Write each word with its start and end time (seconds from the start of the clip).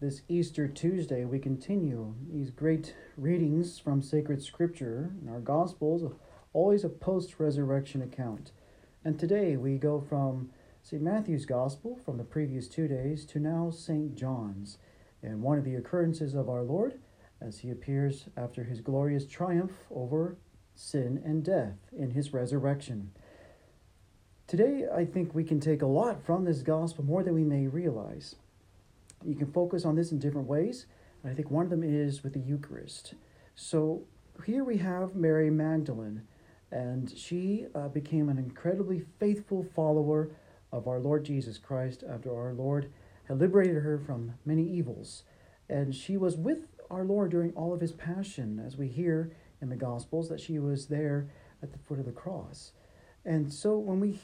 this 0.00 0.22
Easter 0.28 0.68
Tuesday, 0.68 1.24
we 1.24 1.40
continue 1.40 2.14
these 2.30 2.52
great 2.52 2.94
readings 3.16 3.80
from 3.80 4.00
sacred 4.00 4.40
scripture 4.40 5.10
our 5.28 5.40
Gospels, 5.40 6.12
always 6.52 6.84
a 6.84 6.88
post 6.88 7.40
resurrection 7.40 8.00
account. 8.00 8.52
And 9.04 9.18
today 9.18 9.56
we 9.56 9.76
go 9.76 10.00
from 10.00 10.50
St. 10.82 11.02
Matthew's 11.02 11.46
Gospel 11.46 11.98
from 12.04 12.16
the 12.16 12.22
previous 12.22 12.68
two 12.68 12.86
days 12.86 13.24
to 13.26 13.40
now 13.40 13.70
St. 13.70 14.14
John's, 14.14 14.78
and 15.20 15.42
one 15.42 15.58
of 15.58 15.64
the 15.64 15.74
occurrences 15.74 16.32
of 16.32 16.48
our 16.48 16.62
Lord 16.62 17.00
as 17.40 17.58
he 17.58 17.70
appears 17.70 18.26
after 18.36 18.62
his 18.62 18.80
glorious 18.80 19.26
triumph 19.26 19.72
over 19.90 20.36
sin 20.76 21.20
and 21.24 21.42
death 21.42 21.78
in 21.96 22.12
his 22.12 22.32
resurrection. 22.32 23.10
Today, 24.46 24.84
I 24.94 25.04
think 25.04 25.34
we 25.34 25.42
can 25.42 25.58
take 25.58 25.82
a 25.82 25.86
lot 25.86 26.24
from 26.24 26.44
this 26.44 26.62
gospel, 26.62 27.04
more 27.04 27.24
than 27.24 27.34
we 27.34 27.42
may 27.42 27.66
realize. 27.66 28.36
You 29.24 29.34
can 29.34 29.52
focus 29.52 29.84
on 29.84 29.94
this 29.96 30.12
in 30.12 30.18
different 30.18 30.48
ways, 30.48 30.86
and 31.22 31.32
I 31.32 31.34
think 31.34 31.50
one 31.50 31.64
of 31.64 31.70
them 31.70 31.82
is 31.82 32.22
with 32.22 32.34
the 32.34 32.40
Eucharist. 32.40 33.14
So 33.54 34.02
here 34.46 34.64
we 34.64 34.78
have 34.78 35.14
Mary 35.14 35.50
Magdalene, 35.50 36.22
and 36.70 37.10
she 37.16 37.66
uh, 37.74 37.88
became 37.88 38.28
an 38.28 38.38
incredibly 38.38 39.04
faithful 39.18 39.64
follower 39.74 40.30
of 40.72 40.86
our 40.86 41.00
Lord 41.00 41.24
Jesus 41.24 41.58
Christ 41.58 42.04
after 42.08 42.34
our 42.34 42.52
Lord 42.52 42.90
had 43.24 43.40
liberated 43.40 43.82
her 43.82 43.98
from 43.98 44.34
many 44.44 44.62
evils. 44.62 45.24
And 45.68 45.94
she 45.94 46.16
was 46.16 46.36
with 46.36 46.68
our 46.90 47.04
Lord 47.04 47.30
during 47.30 47.52
all 47.52 47.72
of 47.72 47.80
his 47.80 47.92
passion, 47.92 48.62
as 48.64 48.76
we 48.76 48.88
hear 48.88 49.32
in 49.60 49.68
the 49.68 49.76
Gospels 49.76 50.28
that 50.28 50.40
she 50.40 50.58
was 50.58 50.86
there 50.86 51.28
at 51.62 51.72
the 51.72 51.78
foot 51.78 51.98
of 51.98 52.06
the 52.06 52.12
cross. 52.12 52.72
And 53.24 53.52
so 53.52 53.76
when 53.76 54.00
we 54.00 54.18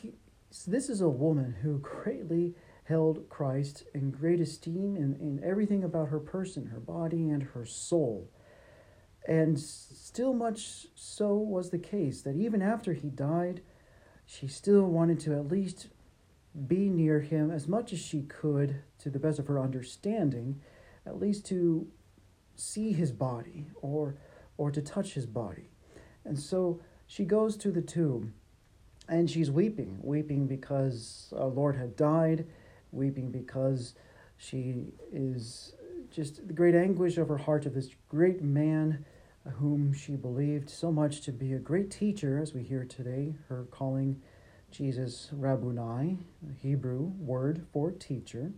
so 0.51 0.71
this 0.71 0.89
is 0.89 1.01
a 1.01 1.09
woman 1.09 1.57
who 1.63 1.79
greatly 1.79 2.55
held 2.85 3.29
Christ 3.29 3.85
in 3.95 4.11
great 4.11 4.41
esteem 4.41 4.97
in, 4.97 5.15
in 5.15 5.43
everything 5.43 5.83
about 5.83 6.09
her 6.09 6.21
person, 6.21 6.67
her 6.67 6.81
body, 6.81 7.29
and 7.29 7.43
her 7.43 7.65
soul. 7.65 8.31
And 9.27 9.59
still, 9.59 10.35
much 10.35 10.87
so 10.95 11.35
was 11.35 11.71
the 11.71 11.79
case 11.79 12.21
that 12.23 12.37
even 12.37 12.61
after 12.61 12.93
he 12.93 13.09
died, 13.09 13.63
she 14.27 14.47
still 14.47 14.85
wanted 14.85 15.19
to 15.21 15.33
at 15.33 15.49
least 15.49 15.89
be 16.67 16.89
near 16.89 17.21
him 17.21 17.51
as 17.51 17.67
much 17.67 17.93
as 17.93 17.99
she 17.99 18.23
could, 18.23 18.83
to 18.99 19.11
the 19.11 19.19
best 19.19 19.39
of 19.39 19.47
her 19.47 19.59
understanding, 19.59 20.61
at 21.07 21.19
least 21.19 21.47
to 21.47 21.89
see 22.55 22.93
his 22.93 23.13
body 23.13 23.67
or, 23.83 24.17
or 24.57 24.71
to 24.71 24.81
touch 24.81 25.15
his 25.15 25.27
body. 25.27 25.71
And 26.25 26.39
so 26.39 26.81
she 27.07 27.25
goes 27.25 27.57
to 27.59 27.71
the 27.71 27.83
tomb 27.83 28.35
and 29.09 29.29
she's 29.29 29.51
weeping, 29.51 29.99
weeping 30.03 30.47
because 30.47 31.33
our 31.37 31.49
Lord 31.49 31.77
had 31.77 31.97
died, 31.97 32.47
weeping 32.95 33.31
because 33.31 33.95
she 34.37 34.93
is 35.13 35.75
just 36.11 36.47
the 36.47 36.55
great 36.55 36.75
anguish 36.75 37.17
of 37.19 37.29
her 37.29 37.39
heart 37.39 37.67
of 37.67 37.75
this 37.75 37.91
great 38.09 38.43
man 38.43 39.05
whom 39.59 39.93
she 39.93 40.17
believed 40.17 40.71
so 40.71 40.91
much 40.91 41.21
to 41.23 41.33
be 41.33 41.53
a 41.53 41.59
great 41.59 41.91
teacher, 41.91 42.39
as 42.41 42.55
we 42.55 42.63
hear 42.63 42.85
today, 42.85 43.35
her 43.49 43.67
calling 43.71 44.23
Jesus 44.71 45.29
Rabboni, 45.33 46.19
a 46.49 46.53
Hebrew 46.63 47.13
word 47.19 47.67
for 47.73 47.91
teacher. 47.91 48.53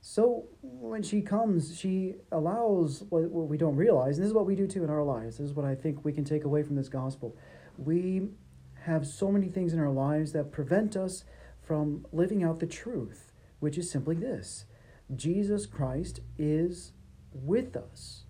So 0.00 0.46
when 0.62 1.02
she 1.02 1.22
comes, 1.22 1.78
she 1.78 2.16
allows 2.32 3.04
what, 3.08 3.30
what 3.30 3.46
we 3.46 3.56
don't 3.56 3.76
realize, 3.76 4.16
and 4.16 4.24
this 4.24 4.30
is 4.30 4.34
what 4.34 4.46
we 4.46 4.56
do 4.56 4.66
too 4.66 4.82
in 4.82 4.90
our 4.90 5.04
lives. 5.04 5.38
This 5.38 5.50
is 5.50 5.54
what 5.54 5.64
I 5.64 5.76
think 5.76 6.04
we 6.04 6.12
can 6.12 6.24
take 6.24 6.44
away 6.44 6.64
from 6.64 6.74
this 6.74 6.88
gospel. 6.88 7.36
We 7.78 8.30
have 8.82 9.06
so 9.06 9.30
many 9.30 9.48
things 9.48 9.72
in 9.72 9.78
our 9.78 9.90
lives 9.90 10.32
that 10.32 10.50
prevent 10.50 10.96
us 10.96 11.24
from 11.62 12.04
living 12.12 12.42
out 12.42 12.58
the 12.58 12.66
truth, 12.66 13.31
which 13.62 13.78
is 13.78 13.88
simply 13.88 14.16
this 14.16 14.64
Jesus 15.14 15.66
Christ 15.66 16.18
is 16.36 16.92
with 17.32 17.76
us 17.76 18.24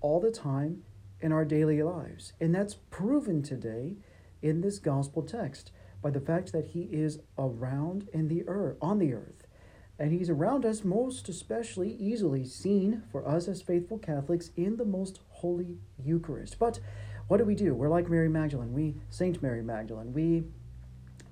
all 0.00 0.18
the 0.20 0.32
time 0.32 0.82
in 1.20 1.30
our 1.30 1.44
daily 1.44 1.80
lives. 1.84 2.32
And 2.40 2.52
that's 2.52 2.74
proven 2.90 3.44
today 3.44 3.94
in 4.42 4.60
this 4.60 4.80
gospel 4.80 5.22
text 5.22 5.70
by 6.02 6.10
the 6.10 6.20
fact 6.20 6.50
that 6.50 6.66
he 6.66 6.88
is 6.90 7.20
around 7.38 8.08
in 8.12 8.26
the 8.26 8.42
earth 8.48 8.76
on 8.82 8.98
the 8.98 9.14
earth. 9.14 9.46
And 10.00 10.10
he's 10.10 10.28
around 10.28 10.66
us 10.66 10.82
most 10.82 11.28
especially 11.28 11.94
easily 11.94 12.44
seen 12.44 13.04
for 13.12 13.26
us 13.26 13.46
as 13.46 13.62
faithful 13.62 13.98
Catholics 13.98 14.50
in 14.56 14.78
the 14.78 14.84
most 14.84 15.20
holy 15.28 15.78
Eucharist. 16.04 16.58
But 16.58 16.80
what 17.28 17.36
do 17.36 17.44
we 17.44 17.54
do? 17.54 17.72
We're 17.72 17.88
like 17.88 18.10
Mary 18.10 18.28
Magdalene. 18.28 18.72
We, 18.72 18.96
Saint 19.10 19.40
Mary 19.44 19.62
Magdalene, 19.62 20.12
we 20.12 20.42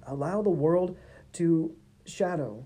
allow 0.07 0.41
the 0.41 0.51
world 0.51 0.97
to 1.33 1.75
shadow 2.07 2.65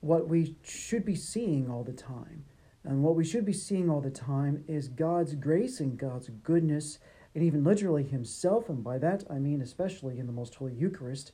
what 0.00 0.28
we 0.28 0.56
should 0.62 1.04
be 1.04 1.14
seeing 1.14 1.70
all 1.70 1.84
the 1.84 1.92
time. 1.92 2.44
And 2.84 3.02
what 3.02 3.14
we 3.14 3.24
should 3.24 3.44
be 3.44 3.52
seeing 3.52 3.90
all 3.90 4.00
the 4.00 4.10
time 4.10 4.64
is 4.66 4.88
God's 4.88 5.34
grace 5.34 5.80
and 5.80 5.98
God's 5.98 6.30
goodness, 6.42 6.98
and 7.34 7.44
even 7.44 7.62
literally 7.62 8.02
Himself. 8.02 8.68
And 8.68 8.82
by 8.82 8.98
that 8.98 9.24
I 9.30 9.38
mean 9.38 9.60
especially 9.60 10.18
in 10.18 10.26
the 10.26 10.32
Most 10.32 10.54
Holy 10.54 10.74
Eucharist. 10.74 11.32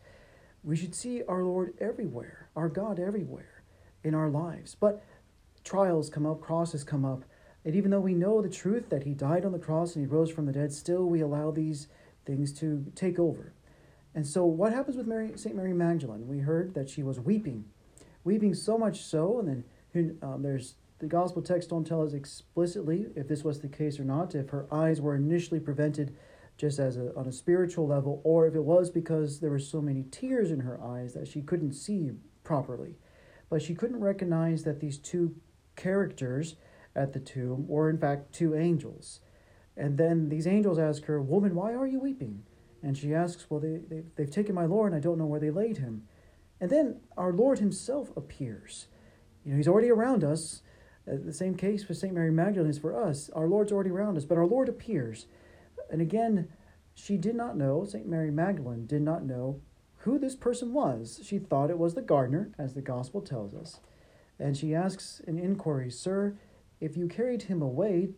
We 0.65 0.77
should 0.77 0.95
see 0.95 1.23
our 1.29 1.45
Lord 1.45 1.75
everywhere, 1.81 2.49
our 2.57 2.69
God 2.69 2.99
everywhere 2.99 3.63
in 4.03 4.15
our 4.15 4.29
lives. 4.29 4.75
But 4.75 5.05
trials 5.63 6.11
come 6.11 6.27
up, 6.27 6.41
crosses 6.41 6.83
come 6.83 7.05
up, 7.05 7.25
and 7.65 7.75
even 7.75 7.91
though 7.91 8.01
we 8.01 8.15
know 8.15 8.41
the 8.41 8.49
truth 8.49 8.91
that 8.91 9.03
he 9.03 9.13
died 9.13 9.45
on 9.45 9.51
the 9.51 9.59
cross 9.59 9.97
and 9.97 10.05
he 10.05 10.13
rose 10.13 10.31
from 10.31 10.47
the 10.47 10.53
dead, 10.53 10.73
still 10.73 11.05
we 11.05 11.21
allow 11.21 11.51
these 11.51 11.89
things 12.25 12.53
to 12.61 12.87
take 12.95 13.19
over. 13.19 13.53
And 14.15 14.27
so, 14.27 14.45
what 14.45 14.73
happens 14.73 14.97
with 14.97 15.07
Mary, 15.09 15.33
St. 15.35 15.55
Mary 15.55 15.73
Magdalene? 15.73 16.29
We 16.29 16.39
heard 16.39 16.75
that 16.75 16.89
she 16.89 17.03
was 17.03 17.19
weeping, 17.19 17.65
weeping 18.27 18.53
so 18.53 18.77
much 18.77 19.01
so, 19.03 19.39
and 19.39 19.65
then 19.95 20.19
um, 20.21 20.43
there's 20.43 20.75
the 20.99 21.07
gospel 21.07 21.41
text 21.41 21.71
don't 21.71 21.87
tell 21.87 22.03
us 22.03 22.13
explicitly 22.13 23.07
if 23.15 23.29
this 23.29 23.45
was 23.45 23.61
the 23.61 23.69
case 23.69 24.01
or 24.01 24.05
not, 24.05 24.35
if 24.35 24.51
her 24.51 24.67
eyes 24.73 25.01
were 25.01 25.15
initially 25.15 25.61
prevented 25.61 26.17
just 26.59 26.79
as 26.79 26.97
a, 26.97 27.15
on 27.15 27.27
a 27.27 27.33
spiritual 27.33 27.87
level, 27.87 28.21
or 28.25 28.47
if 28.47 28.55
it 28.55 28.65
was 28.65 28.91
because 28.91 29.41
there 29.41 29.51
were 29.51 29.59
so 29.59 29.81
many 29.81 30.05
tears 30.11 30.51
in 30.51 30.61
her 30.61 30.83
eyes 30.83 31.15
that 31.15 31.29
she 31.29 31.43
couldn't 31.43 31.75
see 31.75 32.11
properly. 32.45 32.97
But 33.49 33.63
she 33.63 33.75
couldn't 33.75 34.01
recognize 34.01 34.65
that 34.65 34.81
these 34.81 34.99
two 34.99 35.37
characters 35.77 36.57
at 36.97 37.13
the 37.13 37.21
tomb 37.21 37.69
were 37.69 37.91
in 37.91 37.99
fact 37.99 38.33
two 38.33 38.57
angels. 38.57 39.21
And 39.77 39.99
then 39.99 40.31
these 40.31 40.47
angels 40.47 40.79
ask 40.79 41.05
her, 41.05 41.21
Woman, 41.21 41.55
why 41.55 41.75
are 41.75 41.87
you 41.87 42.01
weeping? 42.01 42.43
And 42.83 42.97
she 42.97 43.15
asks, 43.15 43.47
Well, 43.51 43.61
they, 43.61 43.81
they, 43.89 44.03
they've 44.17 44.31
taken 44.31 44.55
my 44.55 44.65
Lord, 44.65 44.93
and 44.93 44.99
I 44.99 45.05
don't 45.05 45.19
know 45.19 45.27
where 45.27 45.41
they 45.41 45.51
laid 45.51 45.77
him. 45.77 46.09
And 46.61 46.71
then 46.71 47.01
our 47.17 47.33
Lord 47.33 47.59
himself 47.59 48.11
appears. 48.17 48.87
You 49.45 49.53
know, 49.53 49.57
he's 49.57 49.69
already 49.69 49.91
around 49.91 50.25
us. 50.25 50.63
Uh, 51.11 51.17
the 51.25 51.33
same 51.33 51.55
case 51.55 51.85
for 51.85 51.95
St. 51.95 52.15
Mary 52.15 52.31
Magdalene 52.31 52.71
is 52.71 52.79
for 52.79 52.97
us. 52.97 53.31
Our 53.31 53.47
Lord's 53.47 53.73
already 53.73 53.91
around 53.91 54.17
us, 54.17 54.25
but 54.25 54.39
our 54.39 54.47
Lord 54.47 54.69
appears. 54.69 55.27
And 55.91 56.01
again, 56.01 56.49
she 56.95 57.17
did 57.17 57.37
not 57.37 57.57
know, 57.57 57.85
St. 57.85 58.07
Mary 58.07 58.31
Magdalene 58.31 58.87
did 58.87 59.03
not 59.03 59.25
know 59.25 59.61
who 59.99 60.19
this 60.19 60.35
person 60.35 60.73
was. 60.73 61.21
She 61.23 61.39
thought 61.39 61.71
it 61.71 61.79
was 61.79 61.95
the 61.95 62.03
gardener, 62.03 62.53
as 62.59 62.75
the 62.75 62.81
Gospel 62.81 63.21
tells 63.21 63.55
us. 63.55 63.81
And 64.39 64.57
she 64.57 64.75
asks 64.75 65.21
an 65.27 65.39
inquiry, 65.39 65.91
Sir, 65.91 66.37
if 66.81 66.97
you 66.97 67.09
carried 67.09 67.43
him 67.43 67.63
away, 67.63 68.11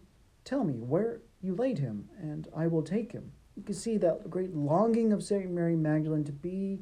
tell 0.44 0.64
me 0.64 0.74
where 0.74 1.20
you 1.40 1.54
laid 1.54 1.78
him, 1.78 2.08
and 2.20 2.48
I 2.56 2.66
will 2.66 2.82
take 2.82 3.12
him. 3.12 3.32
You 3.56 3.62
can 3.62 3.74
see 3.74 3.96
that 3.98 4.30
great 4.30 4.54
longing 4.54 5.12
of 5.12 5.22
St. 5.22 5.50
Mary 5.50 5.76
Magdalene 5.76 6.24
to 6.24 6.32
be 6.32 6.80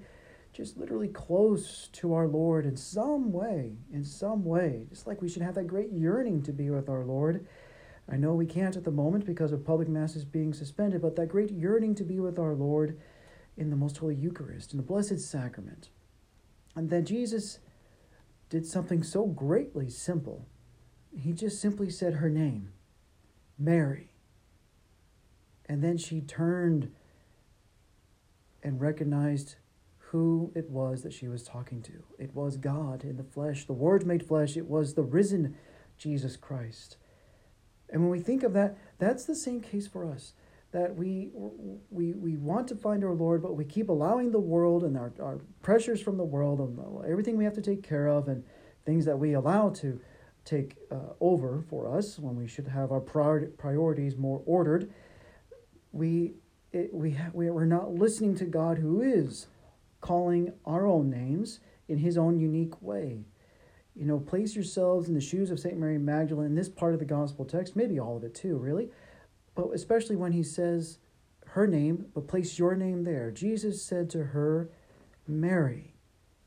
just 0.56 0.78
literally 0.78 1.08
close 1.08 1.88
to 1.92 2.14
our 2.14 2.26
Lord 2.26 2.64
in 2.64 2.76
some 2.76 3.30
way, 3.30 3.76
in 3.92 4.02
some 4.04 4.42
way. 4.42 4.86
Just 4.88 5.06
like 5.06 5.20
we 5.20 5.28
should 5.28 5.42
have 5.42 5.54
that 5.56 5.66
great 5.66 5.92
yearning 5.92 6.42
to 6.44 6.52
be 6.52 6.70
with 6.70 6.88
our 6.88 7.04
Lord. 7.04 7.46
I 8.10 8.16
know 8.16 8.32
we 8.32 8.46
can't 8.46 8.76
at 8.76 8.84
the 8.84 8.90
moment 8.90 9.26
because 9.26 9.52
of 9.52 9.66
public 9.66 9.88
masses 9.88 10.24
being 10.24 10.54
suspended, 10.54 11.02
but 11.02 11.14
that 11.16 11.28
great 11.28 11.50
yearning 11.50 11.94
to 11.96 12.04
be 12.04 12.20
with 12.20 12.38
our 12.38 12.54
Lord 12.54 12.98
in 13.56 13.68
the 13.68 13.76
most 13.76 13.98
holy 13.98 14.14
Eucharist, 14.14 14.72
in 14.72 14.78
the 14.78 14.82
Blessed 14.82 15.20
Sacrament. 15.20 15.90
And 16.74 16.88
that 16.88 17.02
Jesus 17.04 17.58
did 18.48 18.64
something 18.64 19.02
so 19.02 19.26
greatly 19.26 19.90
simple 19.90 20.46
he 21.14 21.32
just 21.32 21.60
simply 21.60 21.88
said 21.90 22.14
her 22.14 22.28
name, 22.28 22.72
Mary. 23.58 24.10
And 25.66 25.82
then 25.82 25.96
she 25.96 26.20
turned 26.20 26.92
and 28.62 28.80
recognized 28.80 29.56
who 30.16 30.50
it 30.54 30.70
was 30.70 31.02
that 31.02 31.12
she 31.12 31.28
was 31.28 31.42
talking 31.42 31.82
to. 31.82 32.02
It 32.18 32.34
was 32.34 32.56
God 32.56 33.04
in 33.04 33.18
the 33.18 33.22
flesh, 33.22 33.66
the 33.66 33.74
Word 33.74 34.06
made 34.06 34.26
flesh. 34.26 34.56
It 34.56 34.66
was 34.66 34.94
the 34.94 35.02
risen 35.02 35.56
Jesus 35.98 36.36
Christ. 36.36 36.96
And 37.90 38.00
when 38.00 38.10
we 38.10 38.20
think 38.20 38.42
of 38.42 38.54
that, 38.54 38.78
that's 38.98 39.26
the 39.26 39.34
same 39.34 39.60
case 39.60 39.86
for 39.86 40.10
us. 40.10 40.32
That 40.72 40.96
we, 40.96 41.30
we, 41.90 42.14
we 42.14 42.36
want 42.36 42.66
to 42.68 42.76
find 42.76 43.04
our 43.04 43.12
Lord, 43.12 43.42
but 43.42 43.56
we 43.56 43.64
keep 43.66 43.90
allowing 43.90 44.32
the 44.32 44.40
world 44.40 44.84
and 44.84 44.96
our, 44.96 45.12
our 45.20 45.40
pressures 45.62 46.00
from 46.00 46.16
the 46.16 46.24
world 46.24 46.60
and 46.60 46.78
everything 47.04 47.36
we 47.36 47.44
have 47.44 47.54
to 47.54 47.62
take 47.62 47.82
care 47.82 48.08
of 48.08 48.28
and 48.28 48.42
things 48.86 49.04
that 49.04 49.18
we 49.18 49.34
allow 49.34 49.68
to 49.68 50.00
take 50.46 50.76
uh, 50.90 51.12
over 51.20 51.62
for 51.68 51.94
us 51.94 52.18
when 52.18 52.36
we 52.36 52.48
should 52.48 52.68
have 52.68 52.90
our 52.90 53.00
prior- 53.00 53.48
priorities 53.58 54.16
more 54.16 54.42
ordered. 54.46 54.90
We, 55.92 56.34
it, 56.72 56.92
we, 56.92 57.18
we, 57.34 57.50
we're 57.50 57.66
not 57.66 57.92
listening 57.92 58.34
to 58.36 58.44
God 58.46 58.78
who 58.78 59.02
is 59.02 59.46
calling 60.00 60.52
our 60.64 60.86
own 60.86 61.10
names 61.10 61.60
in 61.88 61.98
his 61.98 62.18
own 62.18 62.38
unique 62.38 62.80
way. 62.82 63.24
you 63.94 64.04
know, 64.04 64.18
place 64.18 64.54
yourselves 64.54 65.08
in 65.08 65.14
the 65.14 65.20
shoes 65.20 65.50
of 65.50 65.58
St. 65.58 65.78
Mary 65.78 65.96
Magdalene 65.98 66.48
in 66.48 66.54
this 66.54 66.68
part 66.68 66.92
of 66.92 66.98
the 67.00 67.06
gospel 67.06 67.46
text, 67.46 67.74
maybe 67.74 67.98
all 67.98 68.16
of 68.16 68.24
it 68.24 68.34
too, 68.34 68.58
really, 68.58 68.90
but 69.54 69.68
especially 69.72 70.16
when 70.16 70.32
he 70.32 70.42
says 70.42 70.98
her 71.46 71.66
name, 71.66 72.06
but 72.14 72.28
place 72.28 72.58
your 72.58 72.74
name 72.76 73.04
there. 73.04 73.30
Jesus 73.30 73.82
said 73.82 74.10
to 74.10 74.24
her, 74.24 74.70
Mary. 75.26 75.94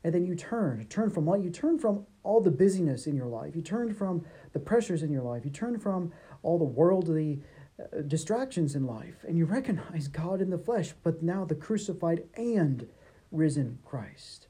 And 0.04 0.14
then 0.14 0.24
you 0.24 0.34
turn. 0.36 0.86
Turn 0.88 1.10
from 1.10 1.26
what? 1.26 1.42
You 1.42 1.50
turn 1.50 1.78
from 1.78 2.06
all 2.22 2.40
the 2.40 2.50
busyness 2.52 3.06
in 3.06 3.16
your 3.16 3.26
life. 3.26 3.56
You 3.56 3.62
turn 3.62 3.92
from 3.92 4.24
the 4.52 4.60
pressures 4.60 5.02
in 5.02 5.10
your 5.10 5.22
life. 5.22 5.44
You 5.44 5.50
turn 5.50 5.78
from 5.78 6.12
all 6.42 6.56
the 6.58 6.64
worldly 6.64 7.42
uh, 7.78 8.02
distractions 8.02 8.74
in 8.76 8.86
life. 8.86 9.24
And 9.26 9.36
you 9.36 9.44
recognize 9.44 10.06
God 10.08 10.40
in 10.40 10.50
the 10.50 10.58
flesh, 10.58 10.94
but 11.02 11.22
now 11.22 11.44
the 11.44 11.54
crucified 11.56 12.22
and 12.34 12.88
risen 13.30 13.78
Christ. 13.84 14.48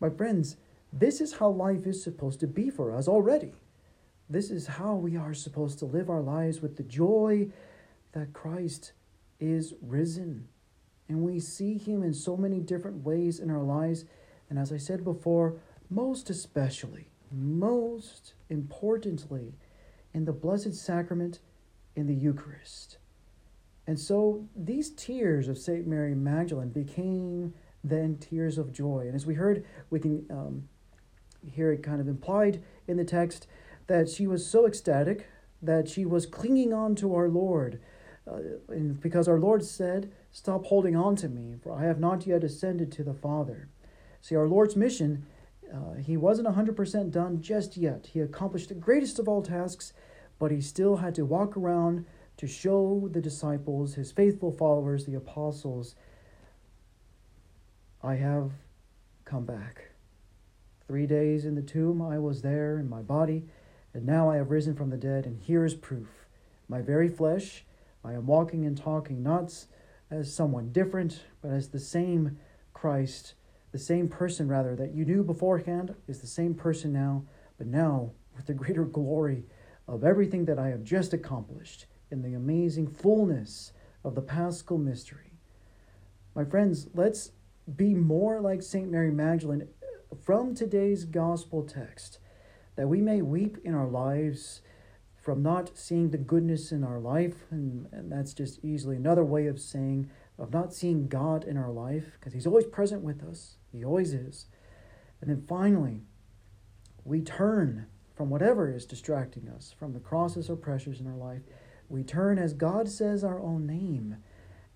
My 0.00 0.10
friends, 0.10 0.56
this 0.92 1.20
is 1.20 1.34
how 1.34 1.48
life 1.48 1.86
is 1.86 2.02
supposed 2.02 2.40
to 2.40 2.46
be 2.46 2.70
for 2.70 2.94
us 2.94 3.08
already. 3.08 3.52
This 4.28 4.50
is 4.50 4.66
how 4.66 4.94
we 4.94 5.16
are 5.16 5.34
supposed 5.34 5.78
to 5.78 5.84
live 5.84 6.10
our 6.10 6.20
lives 6.20 6.60
with 6.60 6.76
the 6.76 6.82
joy 6.82 7.48
that 8.12 8.32
Christ 8.32 8.92
is 9.38 9.74
risen. 9.80 10.48
And 11.08 11.22
we 11.22 11.38
see 11.38 11.78
him 11.78 12.02
in 12.02 12.12
so 12.12 12.36
many 12.36 12.60
different 12.60 13.04
ways 13.04 13.38
in 13.38 13.50
our 13.50 13.62
lives. 13.62 14.04
And 14.50 14.58
as 14.58 14.72
I 14.72 14.78
said 14.78 15.04
before, 15.04 15.56
most 15.88 16.30
especially, 16.30 17.08
most 17.30 18.34
importantly, 18.48 19.54
in 20.12 20.24
the 20.24 20.32
Blessed 20.32 20.74
Sacrament 20.74 21.38
in 21.94 22.06
the 22.06 22.14
Eucharist. 22.14 22.98
And 23.86 23.98
so 23.98 24.48
these 24.56 24.90
tears 24.90 25.48
of 25.48 25.58
St. 25.58 25.86
Mary 25.86 26.14
Magdalene 26.14 26.70
became 26.70 27.54
then 27.84 28.16
tears 28.18 28.58
of 28.58 28.72
joy. 28.72 29.04
And 29.06 29.14
as 29.14 29.26
we 29.26 29.34
heard, 29.34 29.64
we 29.90 30.00
can 30.00 30.26
um, 30.30 30.68
hear 31.48 31.72
it 31.72 31.82
kind 31.82 32.00
of 32.00 32.08
implied 32.08 32.62
in 32.88 32.96
the 32.96 33.04
text 33.04 33.46
that 33.86 34.08
she 34.08 34.26
was 34.26 34.44
so 34.44 34.66
ecstatic 34.66 35.28
that 35.62 35.88
she 35.88 36.04
was 36.04 36.26
clinging 36.26 36.72
on 36.72 36.94
to 36.96 37.14
our 37.14 37.28
Lord. 37.28 37.80
Uh, 38.28 38.38
and 38.68 39.00
because 39.00 39.28
our 39.28 39.38
Lord 39.38 39.64
said, 39.64 40.10
Stop 40.32 40.66
holding 40.66 40.96
on 40.96 41.16
to 41.16 41.28
me, 41.28 41.54
for 41.62 41.72
I 41.72 41.84
have 41.84 41.98
not 41.98 42.26
yet 42.26 42.44
ascended 42.44 42.92
to 42.92 43.04
the 43.04 43.14
Father. 43.14 43.68
See, 44.20 44.34
our 44.34 44.48
Lord's 44.48 44.76
mission, 44.76 45.24
uh, 45.72 45.94
he 45.94 46.16
wasn't 46.16 46.48
100% 46.48 47.10
done 47.10 47.40
just 47.40 47.76
yet. 47.76 48.10
He 48.12 48.20
accomplished 48.20 48.68
the 48.68 48.74
greatest 48.74 49.18
of 49.18 49.28
all 49.28 49.42
tasks, 49.42 49.92
but 50.38 50.50
he 50.50 50.60
still 50.60 50.96
had 50.96 51.14
to 51.14 51.24
walk 51.24 51.56
around 51.56 52.04
to 52.36 52.46
show 52.46 53.08
the 53.10 53.20
disciples, 53.20 53.94
his 53.94 54.12
faithful 54.12 54.52
followers, 54.52 55.06
the 55.06 55.14
apostles, 55.14 55.94
I 58.02 58.16
have 58.16 58.52
come 59.24 59.44
back. 59.44 59.90
Three 60.86 61.06
days 61.06 61.44
in 61.44 61.54
the 61.54 61.62
tomb 61.62 62.00
I 62.00 62.18
was 62.18 62.42
there 62.42 62.78
in 62.78 62.88
my 62.88 63.02
body, 63.02 63.46
and 63.94 64.04
now 64.04 64.30
I 64.30 64.36
have 64.36 64.50
risen 64.50 64.74
from 64.74 64.90
the 64.90 64.96
dead, 64.96 65.26
and 65.26 65.40
here 65.40 65.64
is 65.64 65.74
proof. 65.74 66.26
My 66.68 66.82
very 66.82 67.08
flesh, 67.08 67.64
I 68.04 68.12
am 68.12 68.26
walking 68.26 68.64
and 68.66 68.76
talking 68.76 69.22
not 69.22 69.52
as 70.10 70.32
someone 70.32 70.70
different, 70.70 71.22
but 71.42 71.50
as 71.50 71.68
the 71.68 71.80
same 71.80 72.38
Christ, 72.72 73.34
the 73.72 73.78
same 73.78 74.08
person 74.08 74.46
rather, 74.46 74.76
that 74.76 74.94
you 74.94 75.04
knew 75.04 75.24
beforehand 75.24 75.94
is 76.06 76.20
the 76.20 76.26
same 76.26 76.54
person 76.54 76.92
now, 76.92 77.24
but 77.58 77.66
now 77.66 78.12
with 78.36 78.46
the 78.46 78.54
greater 78.54 78.84
glory 78.84 79.44
of 79.88 80.04
everything 80.04 80.44
that 80.44 80.58
I 80.58 80.68
have 80.68 80.84
just 80.84 81.12
accomplished 81.12 81.86
in 82.10 82.22
the 82.22 82.34
amazing 82.34 82.88
fullness 82.88 83.72
of 84.04 84.14
the 84.14 84.22
paschal 84.22 84.78
mystery. 84.78 85.32
My 86.34 86.44
friends, 86.44 86.88
let's 86.94 87.32
be 87.74 87.94
more 87.94 88.40
like 88.40 88.62
St. 88.62 88.90
Mary 88.90 89.10
Magdalene 89.10 89.68
from 90.22 90.54
today's 90.54 91.04
gospel 91.04 91.62
text, 91.62 92.18
that 92.76 92.88
we 92.88 93.00
may 93.00 93.22
weep 93.22 93.58
in 93.64 93.74
our 93.74 93.88
lives 93.88 94.60
from 95.20 95.42
not 95.42 95.76
seeing 95.76 96.10
the 96.10 96.18
goodness 96.18 96.70
in 96.70 96.84
our 96.84 97.00
life, 97.00 97.46
and, 97.50 97.88
and 97.90 98.12
that's 98.12 98.32
just 98.32 98.64
easily 98.64 98.96
another 98.96 99.24
way 99.24 99.46
of 99.46 99.60
saying 99.60 100.08
of 100.38 100.52
not 100.52 100.74
seeing 100.74 101.08
God 101.08 101.44
in 101.44 101.56
our 101.56 101.70
life, 101.70 102.12
because 102.12 102.32
He's 102.32 102.46
always 102.46 102.66
present 102.66 103.02
with 103.02 103.24
us, 103.24 103.56
He 103.72 103.84
always 103.84 104.12
is. 104.12 104.46
And 105.20 105.30
then 105.30 105.42
finally, 105.48 106.02
we 107.04 107.20
turn 107.20 107.86
from 108.14 108.30
whatever 108.30 108.72
is 108.72 108.86
distracting 108.86 109.48
us, 109.48 109.74
from 109.76 109.92
the 109.92 110.00
crosses 110.00 110.48
or 110.48 110.56
pressures 110.56 111.00
in 111.00 111.06
our 111.06 111.16
life. 111.16 111.42
We 111.88 112.02
turn 112.02 112.38
as 112.38 112.52
God 112.52 112.88
says 112.88 113.24
our 113.24 113.40
own 113.40 113.66
name, 113.66 114.16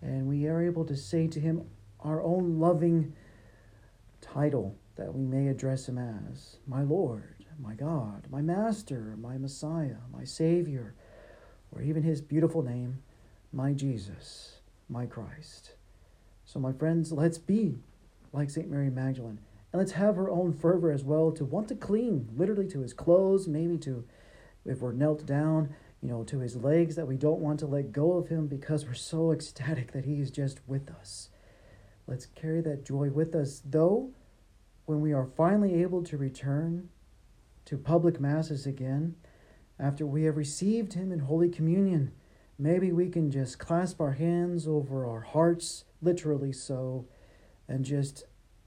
and 0.01 0.27
we 0.27 0.47
are 0.47 0.63
able 0.63 0.85
to 0.85 0.97
say 0.97 1.27
to 1.29 1.41
Him 1.41 1.65
our 2.03 2.23
own 2.23 2.59
loving 2.59 3.13
title 4.21 4.77
that 4.97 5.15
we 5.15 5.25
may 5.25 5.49
address 5.49 5.89
him 5.89 5.99
as 5.99 6.57
my 6.67 6.83
Lord, 6.83 7.45
my 7.59 7.75
God, 7.75 8.27
my 8.31 8.43
Master, 8.43 9.17
my 9.19 9.39
Messiah, 9.39 9.97
my 10.13 10.25
Savior, 10.25 10.95
or 11.73 11.83
even 11.83 12.03
his 12.03 12.21
beautiful 12.21 12.63
name, 12.63 13.03
my 13.53 13.73
Jesus, 13.73 14.59
my 14.89 15.07
Christ. 15.07 15.73
So, 16.45 16.59
my 16.59 16.73
friends, 16.73 17.13
let's 17.13 17.39
be 17.39 17.79
like 18.33 18.51
St. 18.51 18.69
Mary 18.69 18.91
Magdalene. 18.91 19.41
And 19.73 19.79
let's 19.79 19.93
have 19.93 20.17
her 20.17 20.29
own 20.29 20.53
fervor 20.53 20.91
as 20.91 21.05
well 21.05 21.31
to 21.33 21.45
want 21.45 21.69
to 21.69 21.77
cling 21.77 22.29
literally 22.37 22.67
to 22.69 22.81
his 22.81 22.93
clothes, 22.93 23.47
maybe 23.47 23.79
to, 23.79 24.05
if 24.65 24.81
we're 24.81 24.93
knelt 24.93 25.25
down, 25.25 25.75
you 26.03 26.09
know, 26.09 26.25
to 26.25 26.39
his 26.39 26.57
legs, 26.57 26.97
that 26.97 27.07
we 27.07 27.17
don't 27.17 27.41
want 27.41 27.61
to 27.61 27.67
let 27.67 27.93
go 27.93 28.13
of 28.13 28.29
him 28.29 28.47
because 28.47 28.87
we're 28.87 28.95
so 28.95 29.33
ecstatic 29.33 29.93
that 29.93 30.05
he 30.05 30.21
is 30.21 30.31
just 30.31 30.61
with 30.67 30.91
us. 30.91 31.29
Let's 32.07 32.27
carry 32.27 32.61
that 32.63 32.85
joy 32.85 33.11
with 33.11 33.35
us, 33.35 33.63
though 33.65 34.11
when 34.91 35.01
we 35.01 35.13
are 35.13 35.31
finally 35.37 35.81
able 35.83 36.03
to 36.03 36.17
return 36.17 36.89
to 37.65 37.79
public 37.79 38.21
masses 38.21 38.67
again, 38.67 39.15
after 39.79 40.05
we 40.05 40.25
have 40.25 40.37
received 40.37 40.95
Him 40.95 41.13
in 41.13 41.21
Holy 41.21 41.49
Communion, 41.49 42.11
maybe 42.59 42.91
we 42.91 43.09
can 43.09 43.31
just 43.31 43.61
clasp 43.61 44.01
our 44.01 44.15
hands 44.15 44.67
over 44.67 45.07
our 45.07 45.21
hearts, 45.21 45.85
literally 46.03 46.53
so, 46.53 47.07
and 47.69 47.85
just 47.85 48.25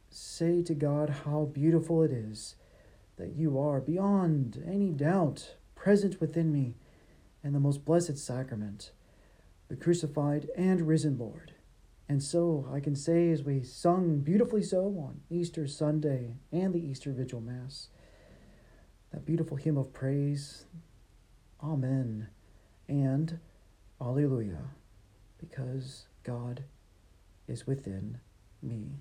say 0.10 0.62
to 0.62 0.74
God 0.74 1.10
how 1.26 1.50
beautiful 1.54 2.02
it 2.04 2.12
is 2.12 2.56
that 3.18 3.36
you 3.36 3.60
are 3.60 3.82
beyond 3.82 4.64
any 4.66 4.92
doubt 4.92 5.56
present 5.76 6.22
within 6.22 6.54
me 6.54 6.76
in 7.44 7.54
the 7.54 7.60
most 7.60 7.84
blessed 7.84 8.18
sacrament, 8.18 8.92
the 9.68 9.76
crucified 9.76 10.50
and 10.56 10.88
risen 10.88 11.18
Lord. 11.18 11.54
And 12.08 12.22
so 12.22 12.68
I 12.72 12.80
can 12.80 12.96
say, 12.96 13.32
as 13.32 13.44
we 13.44 13.64
sung 13.64 14.20
beautifully 14.20 14.62
so 14.62 14.86
on 14.86 15.22
Easter 15.30 15.68
Sunday 15.68 16.36
and 16.52 16.74
the 16.74 16.86
Easter 16.86 17.12
Vigil 17.12 17.42
Mass, 17.42 17.90
that 19.12 19.26
beautiful 19.26 19.58
hymn 19.58 19.78
of 19.78 19.94
praise, 19.94 20.66
Amen 21.62 22.28
and 22.88 23.40
Alleluia, 24.02 24.70
because 25.38 26.06
God 26.24 26.64
is 27.48 27.66
within 27.66 28.20
me. 28.62 29.00